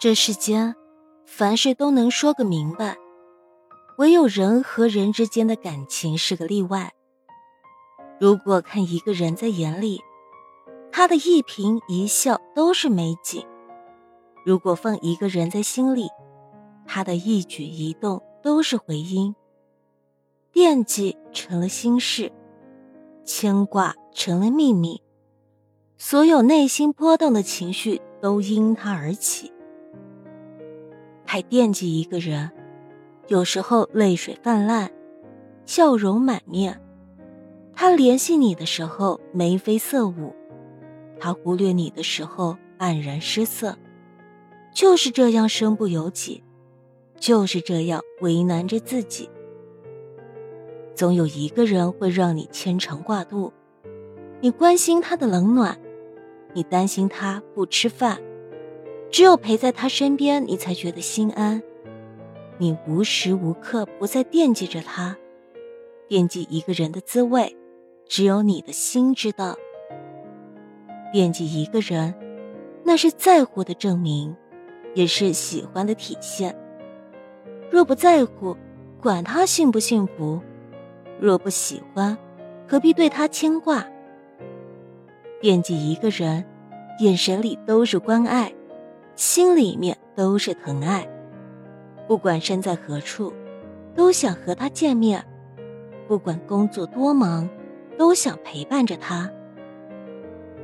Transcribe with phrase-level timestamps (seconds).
[0.00, 0.74] 这世间，
[1.26, 2.96] 凡事都能说个明白，
[3.98, 6.94] 唯有人和人之间的感情是个例外。
[8.18, 10.00] 如果看一个人在眼里，
[10.90, 13.42] 他的一颦一笑都是美景；
[14.42, 16.08] 如果放一个人在心里，
[16.86, 19.36] 他的一举一动都是回音。
[20.50, 22.32] 惦记成了心事，
[23.26, 25.02] 牵挂成了秘密，
[25.98, 29.52] 所有内心波动的情绪都因他而起。
[31.32, 32.50] 还惦记一个人，
[33.28, 34.90] 有时候泪水泛滥，
[35.64, 36.82] 笑容满面。
[37.72, 40.34] 他联系你的时候眉飞色舞，
[41.20, 43.78] 他忽略你的时候黯然失色。
[44.74, 46.42] 就是这样身不由己，
[47.20, 49.30] 就是这样为难着自己。
[50.96, 53.52] 总有一个人会让你牵肠挂肚，
[54.40, 55.78] 你关心他的冷暖，
[56.54, 58.20] 你担心他不吃饭。
[59.10, 61.62] 只有陪在他身边，你才觉得心安。
[62.58, 65.16] 你无时无刻不在惦记着他，
[66.06, 67.56] 惦记一个人的滋味，
[68.06, 69.56] 只有你的心知道。
[71.12, 72.14] 惦记一个人，
[72.84, 74.36] 那是在乎的证明，
[74.94, 76.56] 也是喜欢的体现。
[77.68, 78.56] 若不在乎，
[79.00, 80.40] 管他幸不幸福；
[81.18, 82.16] 若不喜欢，
[82.68, 83.84] 何必对他牵挂？
[85.40, 86.44] 惦记一个人，
[87.00, 88.52] 眼神里都是关爱。
[89.20, 91.06] 心里面都是疼爱，
[92.08, 93.30] 不管身在何处，
[93.94, 95.20] 都想和他见面；
[96.08, 97.46] 不管工作多忙，
[97.98, 99.30] 都想陪伴着他。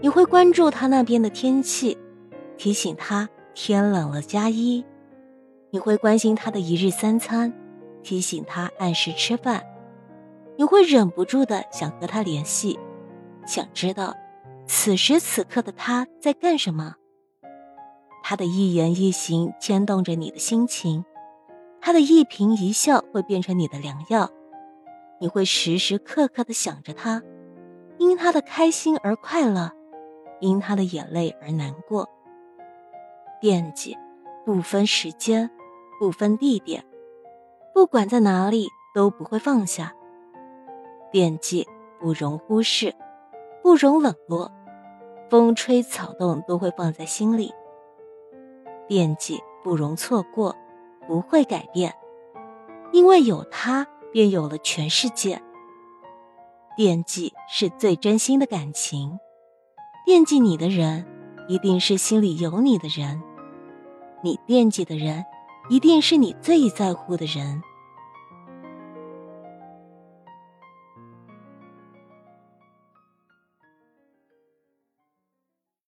[0.00, 1.98] 你会关注他那边的天气，
[2.56, 4.82] 提醒他天冷了加衣；
[5.68, 7.52] 你会关心他的一日三餐，
[8.02, 9.60] 提醒他按时吃饭；
[10.56, 12.78] 你会忍不住的想和他联系，
[13.46, 14.14] 想知道
[14.64, 16.94] 此时此刻的他在干什么。
[18.28, 21.04] 他的一言一行牵动着你的心情，
[21.80, 24.28] 他的一颦一笑会变成你的良药，
[25.20, 27.22] 你会时时刻刻的想着他，
[27.98, 29.70] 因他的开心而快乐，
[30.40, 32.08] 因他的眼泪而难过。
[33.40, 33.96] 惦记，
[34.44, 35.48] 不分时间，
[36.00, 36.84] 不分地点，
[37.72, 39.94] 不管在哪里都不会放下。
[41.12, 41.64] 惦记
[42.00, 42.92] 不容忽视，
[43.62, 44.50] 不容冷落，
[45.30, 47.54] 风吹草动都会放在心里。
[48.88, 50.54] 惦记不容错过，
[51.06, 51.94] 不会改变，
[52.92, 55.42] 因为有他，便有了全世界。
[56.76, 59.18] 惦记是最真心的感情，
[60.04, 61.06] 惦记你的人，
[61.48, 63.20] 一定是心里有你的人；
[64.22, 65.24] 你惦记的人，
[65.68, 67.62] 一定是你最在乎的人。